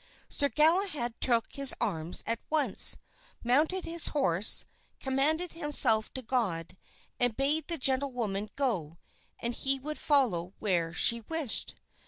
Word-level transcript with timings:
Sir 0.29 0.49
Galahad 0.49 1.13
took 1.21 1.53
his 1.53 1.75
arms 1.79 2.23
at 2.25 2.39
once, 2.49 2.97
mounted 3.43 3.85
his 3.85 4.07
horse, 4.07 4.65
commended 4.99 5.51
himself 5.53 6.11
to 6.15 6.23
God, 6.23 6.75
and 7.19 7.37
bade 7.37 7.67
the 7.67 7.77
gentlewoman 7.77 8.49
go 8.55 8.97
and 9.37 9.53
he 9.53 9.77
would 9.77 9.99
follow 9.99 10.53
where 10.57 10.91
she 10.91 11.21
wished. 11.29 11.75